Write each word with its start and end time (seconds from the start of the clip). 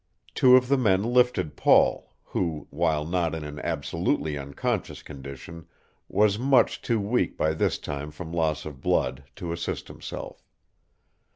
Two 0.33 0.55
of 0.57 0.67
the 0.67 0.79
men 0.79 1.03
lifted 1.03 1.55
Paul, 1.55 2.11
who, 2.23 2.65
while 2.71 3.05
not 3.05 3.35
in 3.35 3.43
an 3.43 3.59
absolutely 3.59 4.35
unconscious 4.35 5.03
condition, 5.03 5.67
was 6.09 6.39
much 6.39 6.81
too 6.81 6.99
weak 6.99 7.37
by 7.37 7.53
this 7.53 7.77
time 7.77 8.09
from 8.09 8.33
loss 8.33 8.65
of 8.65 8.81
blood 8.81 9.25
to 9.35 9.51
assist 9.51 9.89
himself. 9.89 10.43